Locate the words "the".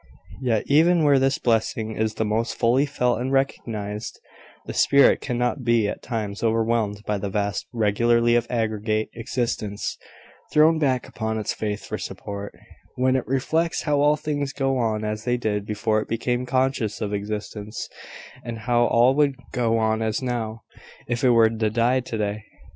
2.15-2.25, 4.65-4.73, 7.19-7.29